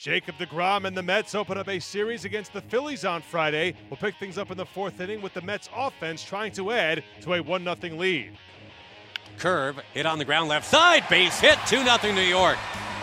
[0.00, 3.74] Jacob DeGrom and the Mets open up a series against the Phillies on Friday.
[3.90, 7.04] We'll pick things up in the fourth inning with the Mets offense trying to add
[7.20, 8.30] to a 1 0 lead.
[9.36, 12.56] Curve hit on the ground left side, base hit 2 0 New York.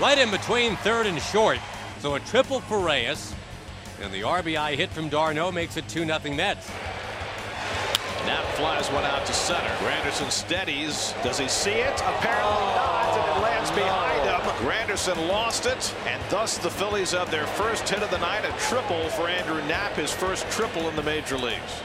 [0.00, 1.58] Right in between third and short.
[1.98, 3.34] So a triple for Reyes.
[4.00, 6.70] And the RBI hit from d'Arnaud makes it 2 0 Mets.
[8.28, 9.70] Knapp flies one out to center.
[9.76, 11.14] Granderson steadies.
[11.22, 11.94] Does he see it?
[11.94, 14.38] Apparently not, and it lands behind him.
[14.58, 18.52] Granderson lost it, and thus the Phillies have their first hit of the night, a
[18.68, 21.80] triple for Andrew Knapp, his first triple in the major leagues.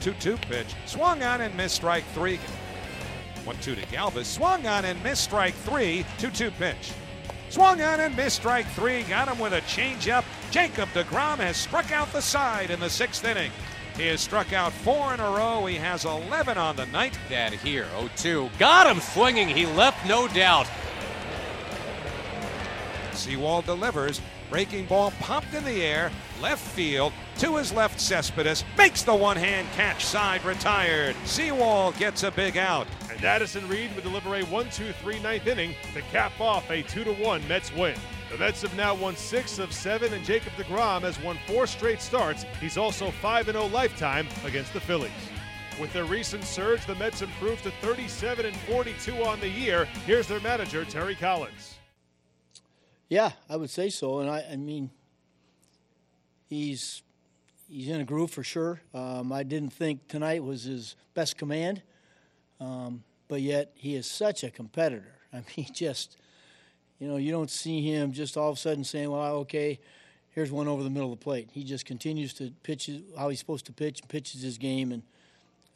[0.00, 0.74] 2-2 pitch.
[0.86, 2.40] Swung on and missed strike three.
[3.44, 4.24] 1-2 to Galvis.
[4.24, 6.06] Swung on and missed strike three.
[6.16, 6.92] 2-2 pitch.
[7.50, 9.02] Swung on and missed strike three.
[9.02, 10.24] Got him with a changeup.
[10.50, 13.50] Jacob DeGrom has struck out the side in the sixth inning.
[13.96, 15.66] He has struck out four in a row.
[15.66, 17.18] He has 11 on the night.
[17.28, 18.58] That here, 0-2.
[18.58, 19.48] Got him swinging.
[19.48, 20.68] He left no doubt.
[23.12, 24.20] Sewald delivers.
[24.48, 26.10] Breaking ball popped in the air.
[26.40, 27.12] Left field.
[27.38, 30.04] To his left, Cespedes makes the one hand catch.
[30.04, 31.14] Side retired.
[31.24, 32.88] Sewald gets a big out.
[33.10, 36.82] And Addison Reed would deliver a 1 2 3 ninth inning to cap off a
[36.82, 37.94] 2 1 Mets win.
[38.30, 42.00] The Mets have now won six of seven, and Jacob DeGrom has won four straight
[42.00, 42.44] starts.
[42.60, 45.10] He's also 5 0 lifetime against the Phillies.
[45.80, 49.86] With their recent surge, the Mets improved to 37 and 42 on the year.
[50.06, 51.74] Here's their manager, Terry Collins.
[53.08, 54.20] Yeah, I would say so.
[54.20, 54.90] And I, I mean,
[56.48, 57.02] he's
[57.68, 58.80] he's in a groove for sure.
[58.94, 61.82] Um, I didn't think tonight was his best command,
[62.60, 65.16] um, but yet he is such a competitor.
[65.32, 66.16] I mean, just,
[67.00, 69.80] you know, you don't see him just all of a sudden saying, "Well, okay,
[70.30, 72.88] here's one over the middle of the plate." He just continues to pitch
[73.18, 75.02] how he's supposed to pitch, and pitches his game, and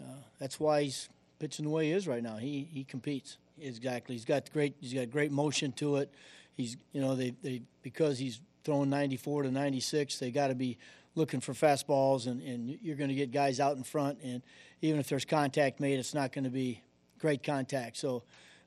[0.00, 1.08] uh, that's why he's
[1.40, 2.36] pitching the way he is right now.
[2.36, 4.14] He he competes exactly.
[4.14, 4.76] He's got great.
[4.80, 6.12] He's got great motion to it
[6.56, 10.78] he's you know they, they because he's throwing 94 to 96 they got to be
[11.14, 14.42] looking for fastballs and, and you're going to get guys out in front and
[14.80, 16.82] even if there's contact made it's not going to be
[17.18, 18.22] great contact so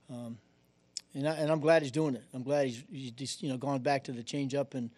[0.09, 0.37] um,
[1.13, 3.57] and, I, and I'm glad he's doing it I'm glad he's, he's just, you know
[3.57, 4.89] gone back to the changeup and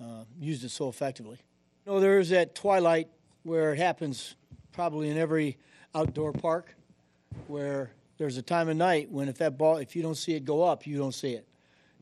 [0.00, 1.38] uh, used it so effectively
[1.84, 3.08] you know there's that twilight
[3.42, 4.34] where it happens
[4.72, 5.56] probably in every
[5.94, 6.74] outdoor park
[7.46, 10.44] where there's a time of night when if that ball if you don't see it
[10.44, 11.46] go up you don't see it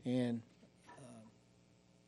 [0.04, 0.40] and
[0.98, 1.28] uh,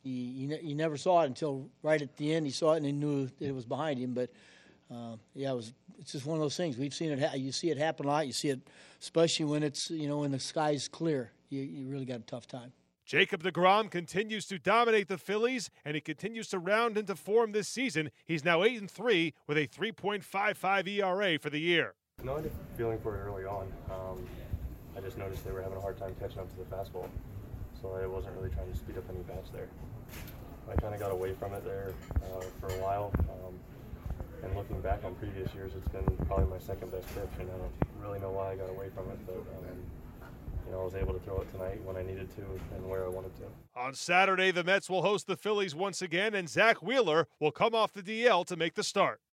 [0.03, 2.45] he, he, ne- never saw it until right at the end.
[2.45, 4.13] He saw it and he knew that it was behind him.
[4.13, 4.29] But
[4.91, 5.73] uh, yeah, it was.
[5.99, 6.77] It's just one of those things.
[6.77, 7.19] We've seen it.
[7.19, 8.27] Ha- you see it happen a lot.
[8.27, 8.59] You see it,
[9.01, 11.31] especially when it's you know when the sky's clear.
[11.49, 12.73] You, you really got a tough time.
[13.05, 17.69] Jacob DeGrom continues to dominate the Phillies, and he continues to round into form this
[17.69, 18.11] season.
[18.25, 21.93] He's now eight and three with a 3.55 ERA for the year.
[22.21, 23.71] No, I had a feeling for it early on.
[23.89, 24.27] Um,
[24.97, 27.07] I just noticed they were having a hard time catching up to the fastball
[27.81, 29.67] so I wasn't really trying to speed up any bats there.
[30.69, 33.11] I kind of got away from it there uh, for a while.
[33.29, 33.53] Um,
[34.43, 37.57] and looking back on previous years, it's been probably my second best pitch, and I
[37.57, 37.71] don't
[38.01, 39.77] really know why I got away from it, but um,
[40.67, 42.41] you know I was able to throw it tonight when I needed to
[42.75, 43.43] and where I wanted to.
[43.75, 47.73] On Saturday, the Mets will host the Phillies once again, and Zack Wheeler will come
[47.73, 49.21] off the DL to make the start.